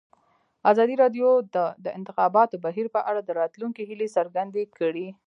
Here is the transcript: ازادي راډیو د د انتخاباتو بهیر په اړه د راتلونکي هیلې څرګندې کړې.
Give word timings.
ازادي 0.71 0.95
راډیو 1.03 1.29
د 1.55 1.57
د 1.85 1.87
انتخاباتو 1.97 2.61
بهیر 2.65 2.87
په 2.95 3.01
اړه 3.09 3.21
د 3.23 3.29
راتلونکي 3.41 3.81
هیلې 3.89 4.07
څرګندې 4.17 4.63
کړې. 4.77 5.07